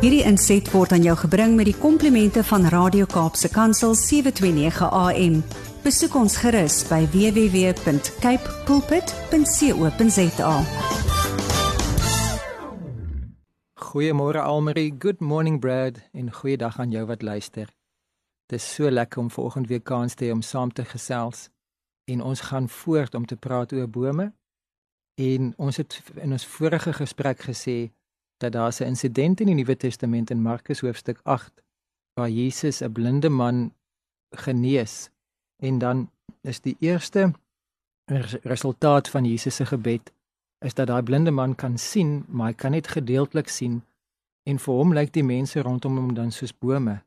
Hierdie 0.00 0.22
inset 0.24 0.64
word 0.72 0.94
aan 0.96 1.02
jou 1.04 1.12
gebring 1.26 1.58
met 1.58 1.66
die 1.68 1.76
komplimente 1.76 2.40
van 2.48 2.62
Radio 2.72 3.04
Kaapse 3.04 3.50
Kansel 3.52 3.92
729 3.92 4.86
AM. 4.96 5.34
Besoek 5.84 6.16
ons 6.16 6.38
gerus 6.40 6.78
by 6.88 7.02
www.cape 7.12 8.54
pulpit.co.za. 8.64 10.54
Goeiemôre 13.90 14.40
Almarie, 14.40 14.88
good 14.96 15.20
morning 15.20 15.60
Brad 15.60 16.00
en 16.16 16.32
goeiedag 16.32 16.80
aan 16.80 16.96
jou 16.96 17.04
wat 17.04 17.20
luister. 17.20 17.68
Dit 18.48 18.56
is 18.64 18.72
so 18.72 18.88
lekker 18.88 19.20
om 19.20 19.28
vanoggend 19.28 19.68
weer 19.68 19.84
kans 19.84 20.16
te 20.16 20.24
hê 20.24 20.32
om 20.32 20.40
saam 20.40 20.72
te 20.72 20.88
gesels 20.88 21.50
en 22.08 22.24
ons 22.24 22.40
gaan 22.48 22.72
voort 22.72 23.14
om 23.14 23.28
te 23.28 23.36
praat 23.36 23.76
oor 23.76 23.84
bome. 23.84 24.32
En 25.20 25.52
ons 25.60 25.76
het 25.76 26.00
in 26.16 26.32
ons 26.32 26.52
vorige 26.56 26.96
gesprek 27.04 27.44
gesê 27.52 27.92
dat 28.40 28.52
daar 28.52 28.72
'n 28.80 28.84
insident 28.92 29.40
in 29.40 29.46
die 29.46 29.54
Nuwe 29.54 29.76
Testament 29.76 30.30
in 30.30 30.42
Markus 30.42 30.80
hoofstuk 30.80 31.20
8 31.22 31.62
waar 32.14 32.30
Jesus 32.30 32.80
'n 32.80 32.92
blinde 32.92 33.28
man 33.28 33.74
genees 34.30 35.10
en 35.56 35.78
dan 35.78 36.10
is 36.40 36.60
die 36.60 36.76
eerste 36.78 37.32
resultaat 38.42 39.08
van 39.08 39.24
Jesus 39.24 39.56
se 39.56 39.66
gebed 39.66 40.12
is 40.58 40.74
dat 40.74 40.86
daai 40.86 41.02
blinde 41.02 41.30
man 41.30 41.54
kan 41.54 41.78
sien, 41.78 42.24
maar 42.28 42.46
hy 42.46 42.54
kan 42.54 42.70
net 42.70 42.88
gedeeltelik 42.88 43.48
sien 43.48 43.80
en 44.48 44.58
vir 44.58 44.74
hom 44.74 44.92
lyk 44.92 45.12
die 45.12 45.24
mense 45.24 45.62
rondom 45.62 45.96
hom 45.96 46.14
dan 46.14 46.32
soos 46.32 46.52
bome. 46.52 47.00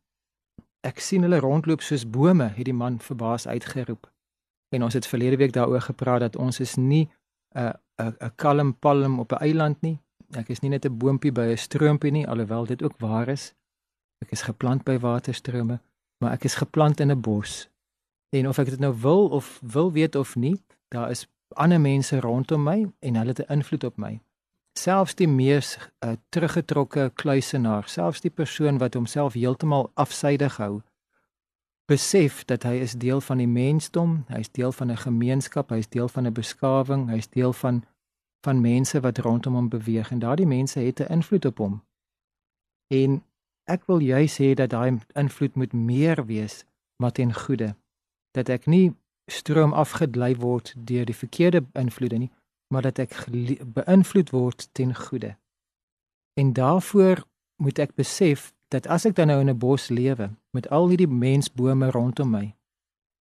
Ek 0.82 1.00
sien 1.00 1.22
hulle 1.22 1.40
rondloop 1.40 1.82
soos 1.82 2.06
bome, 2.10 2.50
het 2.56 2.66
die 2.66 2.74
man 2.74 3.00
verbaas 3.00 3.48
uitgeroep. 3.48 4.10
En 4.74 4.84
ons 4.84 4.94
het 4.94 5.08
verlede 5.08 5.38
week 5.38 5.54
daaroor 5.54 5.82
gepraat 5.82 6.20
dat 6.20 6.36
ons 6.36 6.60
is 6.60 6.76
nie 6.76 7.10
'n 7.56 7.74
'n 8.02 8.16
'n 8.22 8.32
kalm 8.36 8.74
palm 8.74 9.20
op 9.20 9.32
'n 9.32 9.44
eiland 9.48 9.82
nie. 9.82 10.00
Ek 10.38 10.50
is 10.50 10.62
nie 10.62 10.70
net 10.70 10.86
'n 10.86 10.98
boontjie 10.98 11.32
by 11.32 11.52
'n 11.52 11.58
stroompie 11.58 12.12
nie, 12.12 12.28
alhoewel 12.28 12.66
dit 12.66 12.84
ook 12.84 12.98
waar 13.00 13.28
is. 13.28 13.54
Ek 14.22 14.32
is 14.32 14.42
geplant 14.42 14.84
by 14.84 14.98
waterstrome, 14.98 15.80
maar 16.20 16.32
ek 16.32 16.46
is 16.46 16.56
geplant 16.56 17.00
in 17.00 17.12
'n 17.12 17.22
bos. 17.22 17.70
En 18.30 18.48
of 18.48 18.58
ek 18.58 18.70
dit 18.70 18.80
nou 18.80 18.94
wil 19.02 19.30
of 19.30 19.60
wil 19.62 19.92
weet 19.92 20.16
of 20.16 20.36
nie, 20.36 20.64
daar 20.90 21.10
is 21.12 21.28
ander 21.56 21.80
mense 21.80 22.20
rondom 22.20 22.64
my 22.64 22.92
en 23.00 23.16
hulle 23.16 23.34
het 23.36 23.40
'n 23.40 23.52
invloed 23.52 23.84
op 23.84 23.98
my. 23.98 24.20
Selfs 24.74 25.16
die 25.16 25.28
mees 25.28 25.78
uh, 26.00 26.12
teruggetrokke 26.30 27.12
kluisenaar, 27.16 27.88
selfs 27.88 28.22
die 28.22 28.32
persoon 28.32 28.78
wat 28.78 28.94
homself 28.94 29.34
heeltemal 29.34 29.92
afsydig 29.94 30.58
hou, 30.58 30.82
besef 31.86 32.46
dat 32.46 32.64
hy 32.64 32.80
is 32.82 32.94
deel 32.94 33.22
van 33.22 33.38
die 33.38 33.48
mensdom, 33.48 34.26
hy 34.28 34.40
is 34.40 34.52
deel 34.52 34.72
van 34.72 34.92
'n 34.92 34.98
gemeenskap, 34.98 35.70
hy 35.70 35.78
is 35.78 35.90
deel 35.90 36.08
van 36.08 36.26
'n 36.28 36.34
beskawing, 36.34 37.10
hy 37.10 37.18
is 37.18 37.28
deel 37.28 37.54
van 37.54 37.84
van 38.44 38.62
mense 38.62 39.00
wat 39.00 39.18
rondom 39.18 39.54
hom 39.54 39.70
beweeg 39.70 40.12
en 40.12 40.20
daardie 40.20 40.48
mense 40.48 40.80
het 40.80 41.00
'n 41.00 41.12
invloed 41.12 41.46
op 41.46 41.58
hom. 41.58 41.84
En 42.88 43.24
ek 43.64 43.86
wil 43.86 44.00
juis 44.00 44.42
sê 44.42 44.54
dat 44.54 44.70
daai 44.70 45.00
invloed 45.14 45.56
moet 45.56 45.74
meer 45.74 46.26
wees 46.26 46.66
maar 46.96 47.12
ten 47.12 47.34
goeie. 47.34 47.76
Dat 48.32 48.50
ek 48.50 48.66
nie 48.66 48.96
stroom 49.32 49.74
afgedlei 49.74 50.36
word 50.36 50.74
deur 50.78 51.06
die 51.06 51.16
verkeerde 51.16 51.66
invloede 51.74 52.18
nie, 52.18 52.32
maar 52.68 52.82
dat 52.82 53.00
ek 53.00 53.26
beïnvloed 53.74 54.30
word 54.30 54.70
ten 54.72 54.96
goeie. 54.96 55.36
En 56.34 56.54
daarvoor 56.54 57.24
moet 57.56 57.80
ek 57.80 57.96
besef 57.96 58.54
dat 58.68 58.88
as 58.88 59.06
ek 59.06 59.16
dan 59.16 59.28
nou 59.28 59.40
in 59.40 59.50
'n 59.50 59.58
bos 59.58 59.90
lewe 59.90 60.30
met 60.52 60.70
al 60.70 60.88
hierdie 60.90 61.08
mensbome 61.08 61.92
rondom 61.92 62.30
my, 62.30 62.56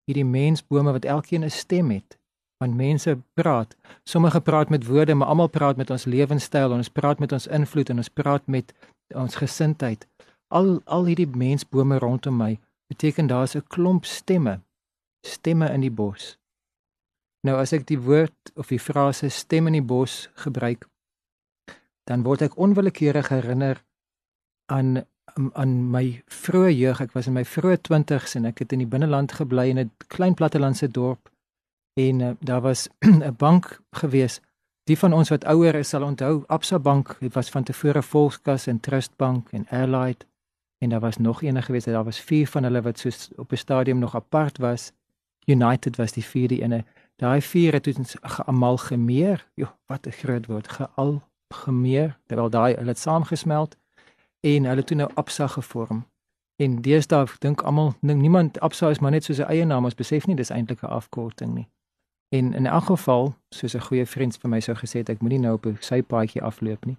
hierdie 0.05 0.25
mensbome 0.25 0.92
wat 0.92 1.05
elkeen 1.05 1.45
'n 1.45 1.51
stem 1.51 1.91
het, 1.91 2.19
want 2.62 2.78
mense 2.78 3.16
praat. 3.34 3.77
Sommige 4.05 4.41
praat 4.41 4.70
met 4.70 4.86
woorde, 4.86 5.14
maar 5.14 5.28
almal 5.28 5.50
praat 5.50 5.77
met 5.77 5.91
ons 5.91 6.05
lewenstyl 6.05 6.70
en 6.70 6.82
ons 6.82 6.94
praat 6.98 7.18
met 7.22 7.32
ons 7.32 7.46
invloed 7.46 7.91
en 7.91 8.02
ons 8.02 8.12
praat 8.20 8.46
met 8.46 8.74
ons 9.14 9.38
gesindheid. 9.42 10.06
Al 10.48 10.78
al 10.84 11.08
hierdie 11.10 11.28
mensbome 11.28 11.98
rondom 12.02 12.38
my 12.38 12.52
beteken 12.92 13.27
daar's 13.27 13.56
'n 13.56 13.66
klomp 13.68 14.05
stemme, 14.05 14.60
stemme 15.27 15.72
in 15.72 15.80
die 15.80 15.90
bos. 15.90 16.36
Nou 17.42 17.56
as 17.58 17.72
ek 17.72 17.86
die 17.86 17.98
woord 17.98 18.52
of 18.55 18.68
die 18.68 18.78
frase 18.78 19.28
stem 19.28 19.67
in 19.67 19.72
die 19.72 19.89
bos 19.95 20.28
gebruik, 20.34 20.86
dan 22.05 22.22
word 22.22 22.42
ek 22.42 22.58
onwillekeurig 22.58 23.28
herinner 23.28 23.83
aan 24.67 25.05
aan 25.52 25.90
my 25.90 26.22
vroeë 26.27 26.72
jeug. 26.77 27.01
Ek 27.01 27.12
was 27.12 27.27
in 27.27 27.33
my 27.33 27.45
vroeë 27.45 27.78
20's 27.89 28.34
en 28.36 28.45
ek 28.45 28.58
het 28.58 28.72
in 28.72 28.78
die 28.78 28.92
binneland 28.95 29.33
gebly 29.33 29.68
in 29.70 29.78
'n 29.78 29.90
klein 30.08 30.34
plattelandse 30.34 30.89
dorp 30.89 31.32
en 31.95 32.20
uh, 32.20 32.30
daar 32.41 32.61
was 32.61 32.89
'n 32.98 33.35
bank 33.36 33.80
gewees. 33.91 34.41
Die 34.85 34.98
van 34.98 35.13
ons 35.13 35.29
wat 35.29 35.45
ouer 35.45 35.75
is 35.75 35.89
sal 35.89 36.03
onthou 36.03 36.42
Absa 36.47 36.79
Bank, 36.79 37.17
dit 37.20 37.35
was 37.35 37.51
van 37.51 37.63
tevore 37.63 38.03
Volkskas 38.03 38.67
en 38.67 38.80
Trust 38.80 39.17
Bank 39.17 39.48
en 39.51 39.69
Allied 39.69 40.27
en 40.79 40.89
daar 40.89 41.01
was 41.01 41.17
nog 41.17 41.42
een 41.42 41.63
gewees, 41.63 41.85
daar 41.85 42.05
was 42.05 42.20
vier 42.20 42.48
van 42.48 42.63
hulle 42.63 42.83
wat 42.83 42.98
soos 42.98 43.31
op 43.36 43.52
'n 43.52 43.57
stadium 43.57 43.98
nog 43.98 44.14
apart 44.14 44.58
was. 44.58 44.92
United 45.45 45.97
was 45.97 46.13
die 46.13 46.25
vierde 46.25 46.63
ene. 46.63 46.85
Daai 47.17 47.42
vier 47.42 47.73
het 47.73 47.86
ons 47.98 48.17
geamalgemeer. 48.20 49.47
Jo, 49.55 49.67
wat 49.86 50.07
'n 50.07 50.11
groot 50.11 50.47
woord, 50.47 50.69
gealgemeer. 50.69 52.19
Terwyl 52.27 52.51
daai 52.51 52.75
hulle 52.75 52.89
het 52.89 52.98
saamgesmelt 52.98 53.77
en 54.41 54.64
hulle 54.64 54.85
toe 54.85 54.97
nou 54.97 55.11
Absa 55.14 55.47
gevorm. 55.47 56.07
En 56.57 56.83
deesdae 56.83 57.27
dink 57.39 57.63
almal 57.63 57.95
niemand 58.01 58.61
Absa 58.61 58.91
is 58.91 58.98
maar 58.98 59.11
net 59.11 59.25
so 59.25 59.33
'n 59.33 59.48
eie 59.48 59.64
naam, 59.64 59.85
ons 59.85 59.95
besef 59.95 60.27
nie 60.27 60.36
dis 60.36 60.51
eintlik 60.51 60.83
'n 60.83 60.86
afkorting 60.86 61.55
nie. 61.55 61.69
En 62.33 62.55
in 62.55 62.67
elk 62.67 62.85
geval, 62.85 63.35
soos 63.48 63.75
'n 63.75 63.87
goeie 63.89 64.07
vriend 64.07 64.37
vir 64.37 64.51
my 64.51 64.61
sou 64.61 64.77
gesê 64.77 64.98
het, 64.98 65.09
ek 65.09 65.20
moenie 65.20 65.39
nou 65.39 65.55
op 65.55 65.67
'n 65.67 65.77
sypaadjie 65.81 66.43
afloop 66.43 66.85
nie. 66.85 66.97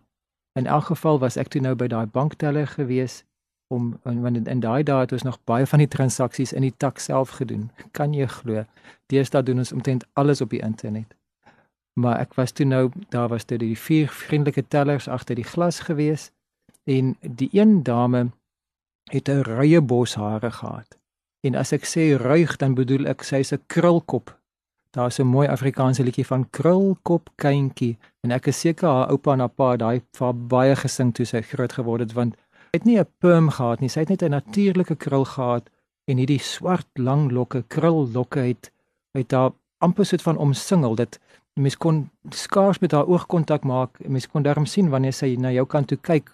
In 0.60 0.66
elk 0.66 0.84
geval 0.84 1.20
was 1.20 1.38
ek 1.38 1.48
toe 1.48 1.62
nou 1.62 1.76
by 1.76 1.88
daai 1.88 2.06
bankteller 2.06 2.68
gewees 2.68 3.24
om 3.68 4.00
want 4.04 4.36
in, 4.36 4.46
in 4.46 4.60
daai 4.60 4.84
dae 4.84 5.00
het 5.00 5.12
ons 5.12 5.24
nog 5.24 5.40
baie 5.44 5.66
van 5.66 5.80
die 5.80 5.88
transaksies 5.88 6.54
in 6.54 6.62
die 6.62 6.74
tak 6.78 7.00
self 7.00 7.30
gedoen. 7.30 7.72
Kan 7.98 8.14
jy 8.14 8.28
glo? 8.28 8.66
Deesdae 9.06 9.44
doen 9.44 9.58
ons 9.58 9.72
omtrent 9.72 10.06
alles 10.14 10.42
op 10.42 10.50
die 10.50 10.62
internet. 10.62 11.16
Maar 11.94 12.20
ek 12.20 12.34
was 12.34 12.52
toe 12.52 12.66
nou, 12.66 12.92
daar 13.10 13.28
was 13.28 13.46
dit 13.46 13.60
die 13.60 13.78
vier 13.78 14.10
vriendelike 14.10 14.68
tellers 14.68 15.08
agter 15.08 15.36
die 15.36 15.50
glas 15.50 15.80
gewees 15.80 16.32
en 16.84 17.18
die 17.22 17.50
een 17.52 17.84
dame 17.84 18.32
het 19.12 19.30
'n 19.30 19.42
ruie 19.42 19.82
bos 19.82 20.16
hare 20.16 20.52
gehad. 20.52 20.98
En 21.42 21.56
as 21.56 21.72
ek 21.72 21.86
sê 21.86 22.18
ruig, 22.18 22.58
dan 22.58 22.74
bedoel 22.74 23.06
ek 23.08 23.24
sy's 23.24 23.54
'n 23.54 23.64
krulkop 23.68 24.43
Daar's 24.94 25.20
'n 25.20 25.24
mooi 25.26 25.48
Afrikaanse 25.48 26.04
liedjie 26.04 26.26
van 26.26 26.50
Krulkop 26.50 27.30
Kindjie 27.36 27.98
en 28.22 28.32
ek 28.32 28.48
is 28.48 28.60
seker 28.60 28.90
haar 28.90 29.10
oupa 29.10 29.34
en 29.34 29.40
haar 29.40 29.50
pa 29.50 29.76
daai 29.76 30.02
vir 30.18 30.34
baie 30.34 30.76
gesing 30.76 31.14
toe 31.14 31.26
sy 31.26 31.42
groot 31.42 31.74
geword 31.74 32.00
het 32.00 32.14
want 32.14 32.36
hy 32.36 32.78
het 32.78 32.86
nie 32.86 33.00
'n 33.00 33.08
perm 33.18 33.50
gehad 33.50 33.80
nie, 33.80 33.90
sy 33.90 34.00
het 34.00 34.10
net 34.10 34.22
'n 34.22 34.30
natuurlike 34.30 34.96
krul 34.96 35.26
gehad 35.26 35.70
en 36.06 36.18
hierdie 36.18 36.40
swart 36.40 36.88
lang 36.94 37.32
lokke, 37.32 37.64
krullokke 37.68 38.40
het 38.40 38.72
het 39.18 39.30
daar 39.30 39.52
amper 39.78 40.06
soet 40.06 40.22
van 40.22 40.38
omsingel 40.38 40.96
dit 40.96 41.20
mens 41.54 41.78
kon 41.78 42.10
skaars 42.30 42.80
met 42.80 42.92
haar 42.92 43.08
oogkontak 43.08 43.64
maak 43.64 44.08
mens 44.08 44.28
kon 44.28 44.44
darm 44.44 44.66
sien 44.66 44.90
wanneer 44.90 45.14
sy 45.14 45.36
na 45.36 45.52
jou 45.52 45.66
kant 45.66 45.88
toe 45.88 45.98
kyk 45.98 46.30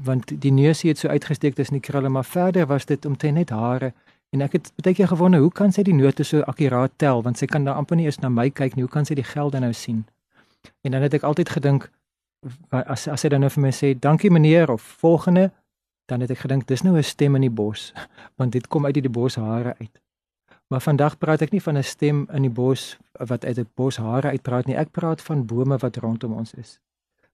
want 0.00 0.40
die 0.40 0.52
neusie 0.52 0.90
het 0.90 0.98
so 0.98 1.08
uitgesteek 1.08 1.54
tussen 1.54 1.80
die 1.80 1.90
krulle 1.90 2.08
maar 2.08 2.24
verder 2.24 2.66
was 2.66 2.84
dit 2.84 3.06
omtrent 3.06 3.34
net 3.34 3.50
hare 3.50 3.92
En 4.32 4.40
ek 4.40 4.52
het 4.56 4.72
baie 4.80 4.96
keer 4.96 5.08
gewonder, 5.08 5.40
hoe 5.40 5.52
kan 5.52 5.72
sy 5.72 5.82
die 5.84 5.94
note 5.94 6.24
so 6.24 6.40
akkuraat 6.48 6.92
tel 6.96 7.22
want 7.22 7.38
sy 7.38 7.46
kan 7.46 7.64
daar 7.64 7.76
amper 7.76 7.96
nie 7.96 8.06
eens 8.08 8.20
na 8.22 8.30
my 8.32 8.48
kyk 8.50 8.76
nie. 8.76 8.84
Hoe 8.86 8.92
kan 8.92 9.04
sy 9.04 9.14
die 9.14 9.26
gelde 9.28 9.60
nou 9.60 9.72
sien? 9.76 10.06
En 10.80 10.94
dan 10.94 11.02
het 11.04 11.14
ek 11.14 11.26
altyd 11.28 11.52
gedink 11.52 11.90
as 12.70 13.06
as 13.08 13.20
sy 13.20 13.28
dan 13.28 13.44
nou 13.44 13.50
vir 13.50 13.62
my 13.62 13.70
sê, 13.70 13.98
"Dankie 13.98 14.30
meneer" 14.30 14.70
of 14.70 14.82
volgende, 14.82 15.50
dan 16.06 16.20
het 16.20 16.30
ek 16.30 16.38
gedink 16.38 16.66
dis 16.66 16.82
nou 16.82 16.96
'n 16.96 17.02
stem 17.02 17.34
in 17.34 17.40
die 17.40 17.50
bos, 17.50 17.92
want 18.38 18.52
dit 18.52 18.66
kom 18.68 18.86
uit 18.86 18.94
die 18.94 19.08
bos 19.08 19.36
hare 19.36 19.74
uit. 19.78 20.00
Maar 20.68 20.80
vandag 20.80 21.18
praat 21.18 21.42
ek 21.42 21.52
nie 21.52 21.62
van 21.62 21.76
'n 21.76 21.82
stem 21.82 22.26
in 22.32 22.42
die 22.42 22.50
bos 22.50 22.98
wat 23.12 23.44
uit 23.44 23.58
'n 23.58 23.68
bos 23.74 23.96
hare 23.96 24.28
uitpraat 24.28 24.66
nie. 24.66 24.76
Ek 24.76 24.90
praat 24.90 25.22
van 25.22 25.46
bome 25.46 25.76
wat 25.76 25.96
rondom 25.96 26.32
ons 26.32 26.54
is. 26.54 26.80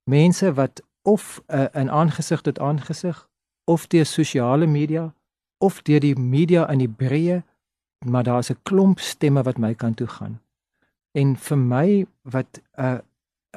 Mense 0.04 0.52
wat 0.52 0.82
of 1.02 1.42
uh, 1.46 1.66
in 1.72 1.90
aangesig 1.90 2.40
tot 2.40 2.58
aangesig 2.58 3.28
of 3.64 3.86
deur 3.86 4.06
sosiale 4.06 4.66
media 4.66 5.14
of 5.58 5.82
deur 5.82 6.00
die 6.00 6.16
media 6.18 6.66
in 6.70 6.78
die 6.78 6.90
breë, 6.90 7.42
maar 8.06 8.24
daar's 8.24 8.50
'n 8.50 8.58
klomp 8.62 8.98
stemme 8.98 9.42
wat 9.42 9.58
my 9.58 9.74
kant 9.74 9.96
toe 9.96 10.06
gaan. 10.06 10.40
En 11.12 11.36
vir 11.36 11.58
my 11.58 12.06
wat 12.22 12.60
'n 12.76 12.82
uh, 12.82 12.98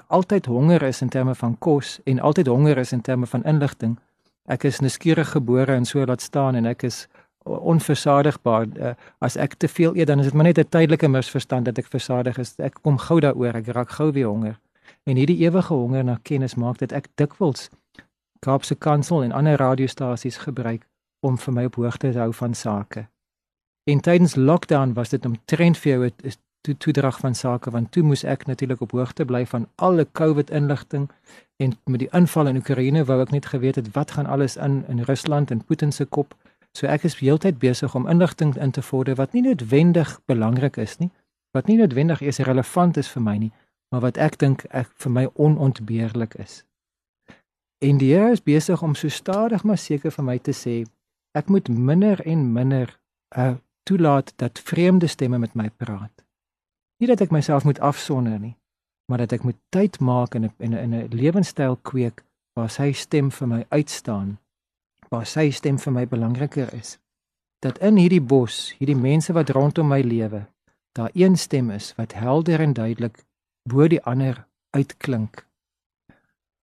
altyd 0.07 0.45
honger 0.45 0.81
is 0.81 1.01
in 1.01 1.09
terme 1.09 1.36
van 1.36 1.57
kos 1.57 2.00
en 2.03 2.19
altyd 2.19 2.48
honger 2.48 2.77
is 2.77 2.92
in 2.92 3.01
terme 3.01 3.25
van 3.25 3.44
inligting. 3.44 4.00
Ek 4.45 4.63
is 4.63 4.80
nuuskierig 4.80 5.31
gebore 5.31 5.74
en 5.74 5.86
so 5.86 6.06
laat 6.06 6.21
staan 6.21 6.56
en 6.56 6.65
ek 6.65 6.83
is 6.83 7.07
onversadigbaar. 7.44 8.68
Uh, 8.77 8.94
as 9.18 9.36
ek 9.36 9.54
te 9.54 9.68
veel 9.68 9.95
eet 9.95 10.07
dan 10.07 10.19
is 10.19 10.25
dit 10.25 10.33
maar 10.33 10.44
net 10.44 10.57
'n 10.57 10.69
tydelike 10.69 11.07
misverstand 11.07 11.65
dat 11.65 11.77
ek 11.77 11.88
versadig 11.88 12.38
is. 12.38 12.56
Ek 12.57 12.77
kom 12.81 12.97
gou 12.97 13.19
daaroor, 13.19 13.56
ek 13.56 13.68
raak 13.68 13.89
gou 13.89 14.12
weer 14.12 14.27
honger. 14.27 14.59
En 15.04 15.15
hierdie 15.15 15.38
ewige 15.38 15.74
honger 15.74 16.04
na 16.04 16.19
kennis 16.21 16.56
maak 16.56 16.77
dat 16.77 16.92
ek 16.92 17.07
dikwels 17.15 17.69
Kaapse 18.39 18.75
Kansel 18.75 19.24
en 19.24 19.31
ander 19.31 19.57
radiostasies 19.57 20.38
gebruik 20.38 20.88
om 21.21 21.38
vir 21.38 21.53
my 21.53 21.65
op 21.69 21.75
hoogte 21.75 22.12
te 22.12 22.19
hou 22.19 22.33
van 22.33 22.53
sake. 22.53 23.07
En 23.89 24.00
tydens 24.00 24.35
lockdown 24.35 24.94
was 24.94 25.09
dit 25.09 25.25
omtrent 25.25 25.77
vir 25.77 25.91
jou 25.91 26.06
'n 26.06 26.33
toe 26.62 26.77
toedrag 26.77 27.19
van 27.19 27.35
sake 27.35 27.71
want 27.71 27.91
toe 27.91 28.03
moes 28.03 28.23
ek 28.23 28.45
natuurlik 28.45 28.81
op 28.81 28.91
hoogte 28.91 29.25
bly 29.25 29.45
van 29.45 29.68
alle 29.75 30.07
COVID 30.12 30.50
inligting 30.50 31.09
en 31.57 31.73
met 31.85 32.00
die 32.00 32.09
inval 32.12 32.47
in 32.47 32.59
Oekraïne 32.62 33.03
wou 33.06 33.21
ek 33.21 33.33
net 33.33 33.45
geweet 33.45 33.75
het 33.75 33.91
wat 33.97 34.12
gaan 34.12 34.25
alles 34.25 34.57
in 34.57 34.83
in 34.88 35.01
Rusland 35.09 35.51
en 35.51 35.65
Putin 35.65 35.91
se 35.91 36.06
kop. 36.06 36.35
So 36.77 36.88
ek 36.88 37.03
is 37.03 37.19
heeltyd 37.19 37.57
besig 37.59 37.95
om 37.95 38.07
inligting 38.07 38.56
in 38.56 38.71
te 38.71 38.81
vorder 38.81 39.15
wat 39.15 39.33
nie 39.33 39.41
noodwendig 39.41 40.19
belangrik 40.25 40.77
is 40.77 40.97
nie, 40.97 41.12
wat 41.51 41.68
nie 41.68 41.77
noodwendig 41.77 42.21
eens 42.21 42.38
relevant 42.38 42.97
is 42.97 43.09
vir 43.09 43.21
my 43.21 43.38
nie, 43.38 43.51
maar 43.89 44.01
wat 44.01 44.18
ek 44.18 44.38
dink 44.39 44.63
ek 44.69 44.91
vir 45.03 45.12
my 45.12 45.27
onontbeerlik 45.33 46.33
is. 46.39 46.63
En 47.81 47.97
die 47.97 48.13
Here 48.13 48.31
is 48.31 48.44
besig 48.44 48.81
om 48.81 48.95
so 48.95 49.09
stadig 49.09 49.63
maar 49.63 49.77
seker 49.77 50.12
vir 50.12 50.25
my 50.25 50.38
te 50.38 50.53
sê 50.53 50.83
ek 51.31 51.48
moet 51.48 51.68
minder 51.68 52.22
en 52.25 52.51
minder 52.54 53.00
uh 53.38 53.56
toelaat 53.83 54.33
dat 54.36 54.60
vreemde 54.60 55.07
stemme 55.07 55.38
met 55.38 55.54
my 55.54 55.69
praat. 55.69 56.25
Nie 57.01 57.07
dat 57.10 57.22
ek 57.22 57.31
myself 57.33 57.63
moet 57.63 57.80
afsonder 57.80 58.38
nie, 58.39 58.54
maar 59.10 59.18
dat 59.24 59.31
ek 59.31 59.44
moet 59.44 59.57
tyd 59.74 60.00
maak 60.00 60.36
in 60.36 60.45
'n 60.45 60.54
in 60.57 60.74
'n 60.75 60.94
'n 60.94 61.07
lewenstyl 61.10 61.75
kweek 61.81 62.24
waar 62.54 62.69
sy 62.69 62.92
stem 62.92 63.31
vir 63.31 63.48
my 63.48 63.66
uitstaan, 63.69 64.38
waar 65.10 65.25
sy 65.25 65.50
stem 65.50 65.78
vir 65.80 65.94
my 65.94 66.07
belangriker 66.07 66.74
is. 66.74 67.00
Dat 67.60 67.78
in 67.78 67.98
hierdie 67.98 68.22
bos, 68.22 68.75
hierdie 68.78 68.95
mense 68.95 69.33
wat 69.33 69.50
rondom 69.50 69.88
my 69.88 70.01
lewe, 70.01 70.48
daar 70.92 71.10
een 71.13 71.38
stem 71.38 71.72
is 71.72 71.95
wat 71.95 72.13
helder 72.13 72.60
en 72.60 72.74
duidelik 72.74 73.25
bo 73.63 73.88
die 73.88 74.04
ander 74.04 74.45
uitklink. 74.69 75.45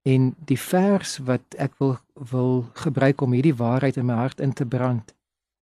En 0.07 0.31
die 0.49 0.59
vers 0.59 1.17
wat 1.27 1.57
ek 1.57 1.75
wil 1.81 1.97
wil 2.31 2.65
gebruik 2.73 3.21
om 3.21 3.35
hierdie 3.35 3.57
waarheid 3.59 3.97
in 3.99 4.07
my 4.07 4.15
hart 4.23 4.39
in 4.39 4.53
te 4.53 4.65
brand 4.65 5.17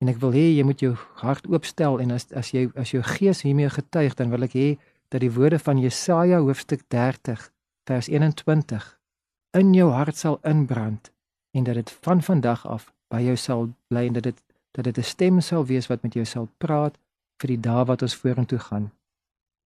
En 0.01 0.09
ek 0.09 0.17
wil 0.17 0.33
hê 0.33 0.47
jy 0.49 0.63
moet 0.65 0.81
jou 0.81 0.95
hart 1.21 1.45
oopstel 1.45 1.99
en 2.01 2.13
as 2.15 2.25
as 2.33 2.49
jy 2.55 2.65
as 2.81 2.89
jou 2.93 3.03
gees 3.05 3.43
hiermee 3.45 3.69
getuig, 3.69 4.15
dan 4.17 4.31
wil 4.33 4.47
ek 4.47 4.55
hê 4.57 4.69
dat 5.13 5.21
die 5.21 5.33
woorde 5.35 5.59
van 5.61 5.77
Jesaja 5.77 6.39
hoofstuk 6.41 6.87
30 6.89 7.43
vers 7.89 8.09
21 8.09 8.87
in 9.59 9.73
jou 9.75 9.91
hart 9.93 10.17
sal 10.17 10.39
inbrand 10.47 11.11
en 11.53 11.67
dat 11.67 11.77
dit 11.77 11.93
van 12.07 12.23
vandag 12.25 12.65
af 12.65 12.87
by 13.13 13.19
jou 13.27 13.35
sal 13.37 13.69
bly 13.91 14.07
en 14.09 14.17
dat 14.17 14.25
dit 14.31 14.41
dat 14.73 14.87
dit 14.87 14.97
'n 14.97 15.03
stem 15.03 15.41
sal 15.41 15.65
wees 15.65 15.89
wat 15.91 16.01
met 16.01 16.13
jou 16.17 16.25
sal 16.25 16.47
praat 16.57 16.97
vir 17.41 17.47
die 17.53 17.61
dae 17.61 17.85
wat 17.85 18.01
ons 18.01 18.15
vorentoe 18.15 18.59
gaan. 18.59 18.91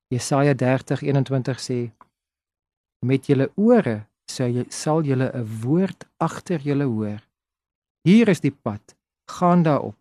Jesaja 0.08 0.54
30:21 0.54 1.60
sê 1.60 1.90
met 3.04 3.26
julle 3.26 3.50
ore 3.56 4.06
sal 4.32 4.55
jy 4.56 4.64
sal 4.70 5.05
julle 5.05 5.29
'n 5.32 5.46
woord 5.62 6.06
agter 6.19 6.61
julle 6.61 6.84
hoor. 6.84 7.20
Hier 8.08 8.29
is 8.29 8.40
die 8.40 8.55
pad, 8.55 8.96
gaan 9.31 9.62
daarop 9.62 9.99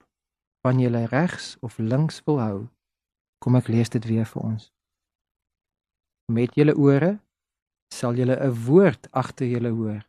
van 0.64 0.80
julle 0.80 1.06
regs 1.06 1.58
of 1.62 1.78
links 1.78 2.22
wil 2.26 2.40
hou. 2.40 2.60
Kom 3.40 3.56
ek 3.56 3.68
lees 3.68 3.90
dit 3.90 4.06
weer 4.06 4.26
vir 4.26 4.42
ons. 4.42 4.72
Met 6.32 6.56
julle 6.56 6.76
ore 6.78 7.20
sal 7.94 8.16
julle 8.16 8.38
'n 8.40 8.56
woord 8.66 9.08
agter 9.12 9.48
julle 9.48 9.70
hoor. 9.70 10.04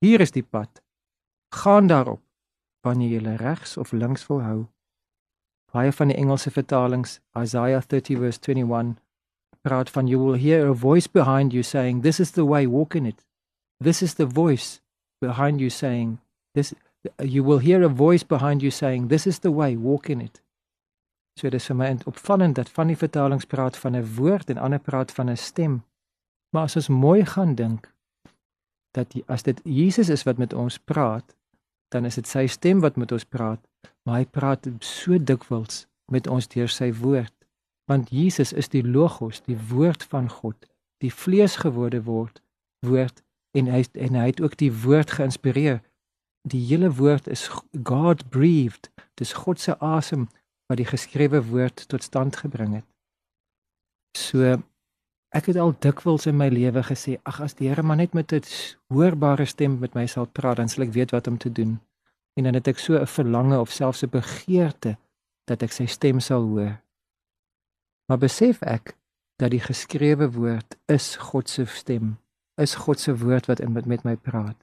Hier 0.00 0.20
is 0.20 0.30
die 0.30 0.46
pad. 0.46 0.82
Gaan 1.54 1.86
daarop 1.86 2.22
wanneer 2.80 3.08
julle 3.08 3.36
regs 3.36 3.76
of 3.76 3.92
links 3.92 4.26
wil 4.26 4.42
hou. 4.42 4.66
Baie 5.72 5.92
van 5.92 6.08
die 6.08 6.16
Engelse 6.16 6.50
vertalings, 6.50 7.20
Isaiah 7.38 7.82
30 7.82 8.18
verse 8.18 8.40
21, 8.40 8.96
praat 9.60 9.90
van 9.90 10.06
you 10.06 10.24
will 10.24 10.38
hear 10.38 10.68
a 10.68 10.74
voice 10.74 11.08
behind 11.08 11.52
you 11.52 11.62
saying 11.62 12.02
this 12.02 12.20
is 12.20 12.30
the 12.30 12.44
way 12.44 12.66
walk 12.66 12.94
in 12.94 13.06
it. 13.06 13.24
This 13.84 14.02
is 14.02 14.14
the 14.14 14.26
voice 14.26 14.80
behind 15.20 15.60
you 15.60 15.70
saying 15.70 16.18
this 16.54 16.74
you 17.18 17.44
will 17.44 17.58
hear 17.58 17.82
a 17.84 17.88
voice 17.88 18.24
behind 18.26 18.62
you 18.62 18.70
saying 18.70 19.08
this 19.08 19.26
is 19.26 19.38
the 19.38 19.50
way 19.50 19.76
walk 19.76 20.10
in 20.10 20.20
it 20.20 20.42
so 21.38 21.50
dis 21.50 21.68
vir 21.70 21.78
my 21.78 21.88
opvallend 22.10 22.58
dat 22.58 22.70
van 22.74 22.90
die 22.90 22.98
vertalings 22.98 23.46
praat 23.46 23.78
van 23.78 23.96
'n 23.96 24.06
woord 24.18 24.50
en 24.50 24.58
ander 24.58 24.82
praat 24.82 25.12
van 25.12 25.30
'n 25.30 25.36
stem. 25.36 25.84
Maar 26.50 26.62
as 26.62 26.76
ons 26.76 26.88
mooi 26.88 27.24
gaan 27.24 27.54
dink 27.54 27.92
dat 28.90 29.10
die, 29.10 29.24
as 29.26 29.42
dit 29.42 29.60
Jesus 29.64 30.08
is 30.08 30.22
wat 30.22 30.38
met 30.38 30.52
ons 30.52 30.78
praat 30.78 31.36
dan 31.88 32.04
is 32.04 32.14
dit 32.14 32.26
sy 32.26 32.46
stem 32.46 32.80
wat 32.80 32.96
met 32.96 33.12
ons 33.12 33.24
praat. 33.24 33.60
Maar 34.02 34.14
hy 34.14 34.26
praat 34.26 34.68
so 34.80 35.18
dikwels 35.18 35.86
met 36.06 36.26
ons 36.26 36.48
deur 36.48 36.68
sy 36.68 36.92
woord 36.92 37.32
want 37.88 38.12
Jesus 38.12 38.52
is 38.52 38.68
die 38.68 38.84
logos 38.84 39.42
die 39.46 39.58
woord 39.70 40.04
van 40.12 40.28
God 40.28 40.68
die 41.02 41.12
vleesgeworde 41.12 42.02
word 42.04 42.42
woord 42.86 43.22
en 43.56 43.70
hy 43.72 43.84
en 43.96 44.18
hy 44.20 44.26
het 44.30 44.42
ook 44.44 44.56
die 44.60 44.72
woord 44.72 45.16
geïnspireer 45.18 45.80
die 46.48 46.64
hele 46.66 46.90
woord 46.94 47.28
is 47.28 47.48
God 47.84 48.28
breathed. 48.30 48.90
Dis 49.14 49.32
God 49.32 49.60
se 49.60 49.76
asem 49.78 50.28
wat 50.68 50.80
die 50.80 50.88
geskrewe 50.88 51.40
woord 51.44 51.86
tot 51.88 52.04
stand 52.04 52.36
gebring 52.36 52.78
het. 52.80 52.86
So 54.16 54.58
ek 55.36 55.50
het 55.50 55.58
al 55.60 55.74
dikwels 55.84 56.26
in 56.28 56.38
my 56.40 56.48
lewe 56.52 56.82
gesê, 56.86 57.18
ag 57.28 57.42
as 57.44 57.56
die 57.58 57.68
Here 57.68 57.84
maar 57.84 58.00
net 58.00 58.14
met 58.14 58.32
'n 58.32 58.42
hoorbare 58.92 59.44
stem 59.44 59.78
met 59.78 59.94
my 59.94 60.06
sal 60.06 60.26
praat, 60.26 60.56
dan 60.56 60.68
sal 60.68 60.84
ek 60.84 60.92
weet 60.92 61.10
wat 61.10 61.26
om 61.26 61.38
te 61.38 61.52
doen. 61.52 61.80
En 62.36 62.44
dan 62.44 62.54
het 62.54 62.68
ek 62.68 62.78
so 62.78 62.96
'n 62.96 63.06
verlange 63.06 63.60
of 63.60 63.70
selfs 63.70 64.02
'n 64.02 64.10
begeerte 64.10 64.96
dat 65.44 65.62
ek 65.62 65.72
sy 65.72 65.86
stem 65.86 66.20
sal 66.20 66.42
hoor. 66.42 66.80
Maar 68.08 68.18
besef 68.18 68.62
ek 68.64 68.94
dat 69.36 69.52
die 69.52 69.60
geskrewe 69.60 70.30
woord 70.32 70.78
is 70.88 71.16
God 71.30 71.48
se 71.48 71.66
stem, 71.68 72.16
is 72.56 72.74
God 72.74 73.00
se 73.00 73.12
woord 73.16 73.46
wat 73.46 73.60
in 73.60 73.72
met, 73.72 74.04
my 74.04 74.16
praat. 74.16 74.56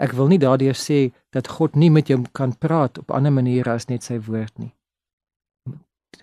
Ek 0.00 0.14
wil 0.16 0.32
nie 0.32 0.40
daardeur 0.40 0.74
sê 0.74 1.12
dat 1.36 1.50
God 1.58 1.76
nie 1.76 1.90
met 1.92 2.08
jou 2.08 2.22
kan 2.32 2.56
praat 2.58 2.98
op 2.98 3.12
ander 3.12 3.32
maniere 3.32 3.76
as 3.76 3.86
net 3.92 4.02
sy 4.02 4.16
woord 4.18 4.56
nie. 4.58 4.72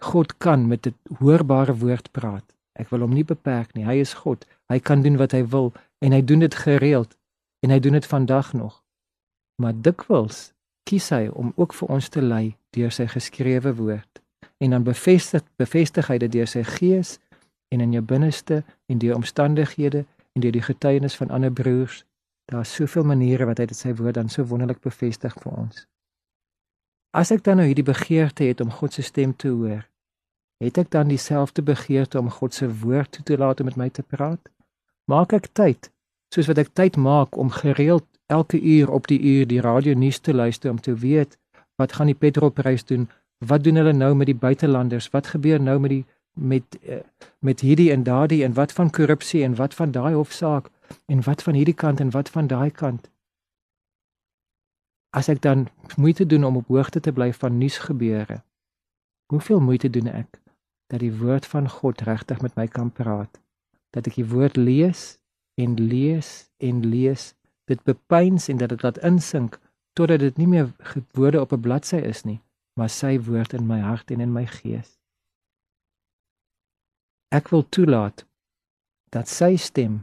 God 0.02 0.38
kan 0.38 0.68
met 0.68 0.88
'n 0.88 0.96
hoorbare 1.22 1.78
woord 1.78 2.12
praat. 2.12 2.48
Ek 2.74 2.90
wil 2.90 3.00
hom 3.00 3.14
nie 3.14 3.24
beperk 3.24 3.76
nie. 3.76 3.86
Hy 3.86 4.02
is 4.02 4.14
God. 4.14 4.46
Hy 4.70 4.80
kan 4.80 5.02
doen 5.02 5.18
wat 5.18 5.32
hy 5.32 5.44
wil 5.44 5.74
en 6.00 6.12
hy 6.12 6.22
doen 6.22 6.40
dit 6.40 6.56
gereeld 6.56 7.18
en 7.64 7.70
hy 7.70 7.80
doen 7.80 7.94
dit 7.94 8.06
vandag 8.06 8.54
nog. 8.54 8.84
Maar 9.62 9.74
dikwels 9.82 10.54
kies 10.84 11.10
hy 11.10 11.28
om 11.28 11.54
ook 11.56 11.74
vir 11.74 11.88
ons 11.88 12.10
te 12.10 12.22
lei 12.22 12.58
deur 12.70 12.92
sy 12.92 13.06
geskrewe 13.08 13.76
woord 13.76 14.22
en 14.62 14.78
dan 14.78 14.86
bevestig 14.86 15.44
bevestig 15.58 16.08
hy 16.08 16.20
dit 16.22 16.32
deur 16.38 16.48
sy 16.48 16.64
gees 16.78 17.18
en 17.74 17.82
in 17.82 17.98
jou 17.98 18.04
binneste 18.06 18.62
en 18.88 19.02
deur 19.02 19.18
omstandighede 19.18 20.06
en 20.36 20.46
deur 20.46 20.54
die 20.54 20.66
getuienis 20.70 21.18
van 21.18 21.34
ander 21.34 21.52
broers 21.52 22.04
Daar's 22.52 22.74
soveel 22.74 23.04
maniere 23.04 23.46
wat 23.46 23.62
hy 23.62 23.66
dit 23.70 23.78
sy 23.78 23.94
woord 23.96 24.18
dan 24.20 24.30
so 24.30 24.44
wonderlik 24.44 24.82
bevestig 24.84 25.36
vir 25.40 25.54
ons. 25.56 25.86
As 27.16 27.32
ek 27.32 27.46
dan 27.46 27.62
nou 27.62 27.68
hierdie 27.68 27.88
begeerte 27.88 28.44
het 28.44 28.60
om 28.64 28.74
God 28.76 28.98
se 28.98 29.06
stem 29.08 29.32
te 29.36 29.54
hoor, 29.56 29.86
het 30.60 30.78
ek 30.78 30.92
dan 30.92 31.08
dieselfde 31.08 31.64
begeerte 31.64 32.20
om 32.20 32.28
God 32.30 32.56
se 32.56 32.68
woord 32.84 33.12
toe 33.16 33.24
te 33.24 33.38
laat 33.40 33.64
om 33.64 33.70
met 33.72 33.80
my 33.80 33.88
te 33.90 34.04
praat? 34.04 34.52
Maak 35.08 35.32
ek 35.38 35.48
tyd 35.56 35.92
soos 36.36 36.52
wat 36.52 36.60
ek 36.60 36.74
tyd 36.76 37.00
maak 37.00 37.40
om 37.40 37.52
gereeld 37.56 38.04
elke 38.28 38.60
uur 38.60 38.92
op 39.00 39.08
die 39.08 39.20
uur 39.20 39.48
die 39.48 39.64
radio 39.64 39.96
nuus 39.96 40.20
te 40.20 40.36
luister 40.36 40.72
om 40.72 40.80
te 40.80 40.96
weet 40.96 41.40
wat 41.80 41.96
gaan 41.96 42.12
die 42.12 42.20
petrolprys 42.20 42.84
doen? 42.84 43.08
Wat 43.46 43.64
doen 43.64 43.76
hulle 43.76 43.94
nou 43.94 44.16
met 44.16 44.30
die 44.30 44.38
buitelanders? 44.38 45.10
Wat 45.10 45.28
gebeur 45.34 45.62
nou 45.62 45.80
met 45.80 45.90
die 45.90 46.06
met 46.34 46.78
eh, 46.88 47.04
met 47.40 47.60
hierdie 47.60 47.92
en 47.92 48.04
daardie 48.04 48.44
en 48.44 48.54
wat 48.54 48.72
van 48.72 48.90
korrupsie 48.90 49.44
en 49.44 49.56
wat 49.56 49.74
van 49.74 49.92
daai 49.92 50.14
hofsaak? 50.14 50.70
en 51.06 51.24
wat 51.24 51.44
van 51.44 51.54
hierdie 51.54 51.76
kant 51.76 52.00
en 52.00 52.10
wat 52.10 52.30
van 52.30 52.48
daai 52.48 52.72
kant. 52.72 53.10
As 55.10 55.28
ek 55.28 55.42
dan 55.42 55.68
moeite 55.96 56.26
doen 56.26 56.44
om 56.48 56.62
op 56.62 56.68
hoogte 56.72 57.00
te 57.00 57.12
bly 57.12 57.32
van 57.34 57.58
nuusgebeure, 57.58 58.42
hoeveel 59.32 59.60
moeite 59.60 59.90
doen 59.90 60.08
ek 60.08 60.40
dat 60.92 61.00
die 61.00 61.14
woord 61.18 61.46
van 61.48 61.70
God 61.70 62.02
regtig 62.08 62.42
met 62.42 62.56
my 62.56 62.68
kan 62.68 62.92
praat? 62.92 63.40
Dat 63.92 64.08
ek 64.08 64.20
die 64.20 64.28
woord 64.28 64.58
lees 64.60 65.20
en 65.60 65.76
lees 65.80 66.50
en 66.64 66.84
lees, 66.88 67.34
dit 67.68 67.84
bepeins 67.84 68.48
en 68.48 68.60
dat 68.60 68.72
dit 68.72 68.84
laat 68.84 69.00
insink 69.08 69.60
totdat 69.96 70.24
dit 70.24 70.38
nie 70.40 70.48
meer 70.48 70.72
woorde 71.16 71.42
op 71.42 71.52
'n 71.52 71.62
bladsy 71.62 72.00
is 72.00 72.24
nie, 72.24 72.40
maar 72.80 72.90
sy 72.90 73.18
woord 73.20 73.54
in 73.54 73.68
my 73.68 73.80
hart 73.84 74.12
en 74.12 74.24
in 74.24 74.34
my 74.34 74.46
gees. 74.46 74.98
Ek 77.32 77.52
wil 77.52 77.64
toelaat 77.70 78.26
dat 79.12 79.28
sy 79.32 79.56
stem 79.56 80.02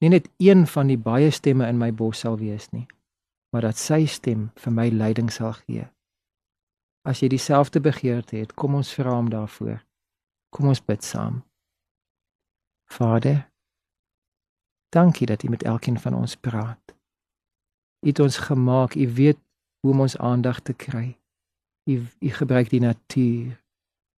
nie 0.00 0.12
net 0.12 0.28
een 0.40 0.66
van 0.66 0.88
die 0.88 0.98
baie 1.00 1.30
stemme 1.30 1.68
in 1.68 1.78
my 1.80 1.90
bos 1.92 2.22
sal 2.24 2.38
wees 2.40 2.70
nie, 2.72 2.86
maar 3.52 3.68
dat 3.68 3.76
sy 3.76 4.06
stem 4.08 4.48
vir 4.56 4.72
my 4.72 4.88
leiding 4.88 5.28
sal 5.32 5.52
gee. 5.64 5.84
As 7.04 7.20
jy 7.20 7.30
dieselfde 7.32 7.80
begeerte 7.80 8.36
het, 8.36 8.54
kom 8.56 8.76
ons 8.76 8.92
vra 8.96 9.14
hom 9.16 9.30
daarvoor. 9.32 9.80
Kom 10.52 10.68
ons 10.72 10.82
bid 10.84 11.04
saam. 11.04 11.42
Vader, 12.90 13.46
dankie 14.92 15.28
dat 15.28 15.44
U 15.44 15.48
met 15.48 15.62
elkeen 15.62 16.00
van 16.00 16.14
ons 16.14 16.36
praat. 16.36 16.96
U 18.04 18.08
het 18.08 18.20
ons 18.20 18.36
gemaak, 18.48 18.96
U 18.96 19.08
weet 19.14 19.38
hoe 19.80 19.92
om 19.92 20.00
ons 20.00 20.16
aandag 20.16 20.60
te 20.60 20.72
kry. 20.72 21.19
U 21.90 21.96
U 22.20 22.30
gebruik 22.38 22.70
die 22.70 22.80
natuur. 22.80 23.58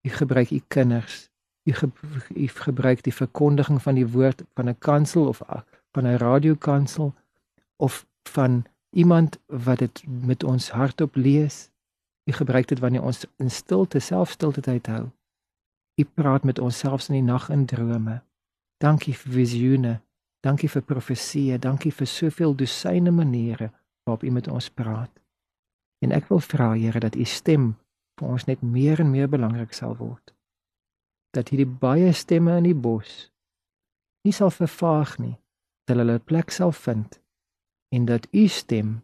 U 0.01 0.09
gebruik 0.09 0.51
U 0.51 0.61
kinders. 0.67 1.29
U, 1.63 1.73
ge, 1.73 1.89
gebruik 2.65 3.03
die 3.03 3.13
verkondiging 3.13 3.81
van 3.81 3.95
die 3.95 4.07
woord 4.07 4.43
van 4.53 4.69
'n 4.69 4.77
kansel 4.79 5.27
of 5.27 5.41
van 5.91 6.07
'n 6.07 6.17
radiokansel 6.17 7.13
of 7.75 8.05
van 8.23 8.65
iemand 8.89 9.39
wat 9.45 9.79
dit 9.79 10.03
met 10.07 10.43
ons 10.43 10.69
hardop 10.69 11.15
lees. 11.15 11.69
U 12.23 12.31
gebruik 12.31 12.67
dit 12.67 12.79
wanneer 12.79 13.03
ons 13.03 13.25
in 13.37 13.51
stilte 13.51 13.99
self 13.99 14.29
stilte 14.29 14.61
tyd 14.61 14.87
hou. 14.87 15.09
U 15.95 16.03
praat 16.03 16.43
met 16.43 16.59
ons 16.59 16.77
selfs 16.77 17.09
in 17.09 17.13
die 17.13 17.31
nag 17.31 17.49
in 17.49 17.65
drome. 17.65 18.21
Dankie 18.77 19.17
vir 19.17 19.31
visioene. 19.31 19.99
Dankie 20.39 20.69
vir 20.69 20.81
profeseë. 20.81 21.59
Dankie 21.59 21.91
vir 21.93 22.07
soveel 22.07 22.55
dosyne 22.55 23.11
maniere 23.11 23.71
waarop 24.03 24.23
U 24.23 24.31
met 24.31 24.47
ons 24.47 24.69
praat. 24.69 25.20
En 26.01 26.12
ek 26.12 26.29
wil 26.29 26.39
vra 26.39 26.74
Here 26.74 27.00
dat 27.00 27.15
U 27.15 27.25
stem 27.25 27.75
vir 28.20 28.27
ons 28.27 28.46
net 28.46 28.62
meer 28.62 29.00
en 29.00 29.12
meer 29.12 29.29
belangrik 29.29 29.74
sal 29.74 29.96
word. 29.98 30.34
Dat 31.34 31.50
hierdie 31.50 31.70
baie 31.70 32.13
stemme 32.13 32.58
in 32.58 32.67
die 32.70 32.77
bos 32.77 33.29
nie 34.22 34.34
sal 34.34 34.51
vervaag 34.53 35.15
nie, 35.17 35.38
dat 35.89 35.98
hulle 35.98 36.20
'n 36.20 36.25
plek 36.25 36.51
sal 36.51 36.72
vind 36.72 37.17
en 37.89 38.05
dat 38.05 38.27
U 38.34 38.48
stem 38.48 39.01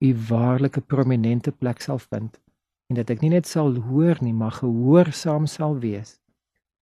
u 0.00 0.16
waarlike 0.28 0.80
prominente 0.80 1.52
plek 1.52 1.80
sal 1.80 1.98
vind 1.98 2.40
en 2.86 2.96
dat 2.96 3.10
ek 3.10 3.20
nie 3.20 3.30
net 3.30 3.46
sal 3.46 3.76
hoor 3.86 4.18
nie, 4.24 4.32
maar 4.34 4.56
gehoorsaam 4.58 5.46
sal 5.46 5.76
wees 5.78 6.16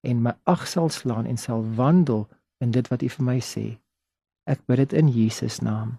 en 0.07 0.23
my 0.23 0.33
ag 0.49 0.67
sal 0.71 0.89
slaan 0.89 1.27
en 1.27 1.37
sal 1.37 1.65
wandel 1.77 2.29
in 2.63 2.71
dit 2.71 2.87
wat 2.89 3.03
u 3.03 3.09
vir 3.11 3.25
my 3.27 3.39
sê. 3.43 3.67
Ek 4.49 4.63
bid 4.71 4.79
dit 4.85 4.95
in 5.03 5.11
Jesus 5.13 5.59
naam. 5.61 5.99